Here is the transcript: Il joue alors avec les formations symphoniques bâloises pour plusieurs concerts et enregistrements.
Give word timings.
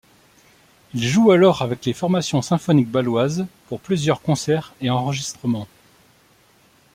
Il 0.95 1.03
joue 1.07 1.29
alors 1.29 1.61
avec 1.61 1.85
les 1.85 1.93
formations 1.93 2.41
symphoniques 2.41 2.89
bâloises 2.89 3.45
pour 3.69 3.79
plusieurs 3.79 4.23
concerts 4.23 4.73
et 4.81 4.89
enregistrements. 4.89 5.67